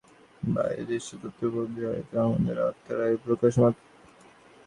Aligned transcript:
বাইরে 0.47 0.81
যা 0.87 0.93
ঈশ্বরতত্ত্বের 0.95 1.49
উপলব্ধি 1.49 1.81
হয়, 1.85 2.03
তা 2.09 2.17
আমাদের 2.27 2.57
আত্মারই 2.67 3.17
প্রকাশমাত্র। 3.25 3.81